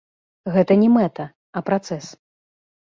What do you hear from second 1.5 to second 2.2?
а працэс.